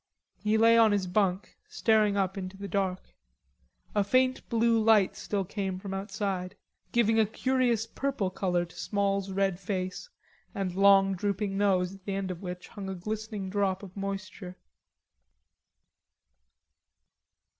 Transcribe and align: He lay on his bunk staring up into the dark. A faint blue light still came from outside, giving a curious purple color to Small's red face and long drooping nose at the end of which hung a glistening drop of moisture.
He 0.39 0.57
lay 0.57 0.79
on 0.79 0.93
his 0.93 1.05
bunk 1.05 1.55
staring 1.69 2.17
up 2.17 2.35
into 2.35 2.57
the 2.57 2.67
dark. 2.67 3.13
A 3.93 4.03
faint 4.03 4.49
blue 4.49 4.83
light 4.83 5.15
still 5.15 5.45
came 5.45 5.77
from 5.77 5.93
outside, 5.93 6.55
giving 6.91 7.19
a 7.19 7.25
curious 7.27 7.85
purple 7.85 8.31
color 8.31 8.65
to 8.65 8.75
Small's 8.75 9.29
red 9.29 9.59
face 9.59 10.09
and 10.55 10.73
long 10.73 11.13
drooping 11.13 11.55
nose 11.55 11.93
at 11.93 12.05
the 12.05 12.15
end 12.15 12.31
of 12.31 12.41
which 12.41 12.69
hung 12.69 12.89
a 12.89 12.95
glistening 12.95 13.47
drop 13.51 13.83
of 13.83 13.95
moisture. 13.95 14.57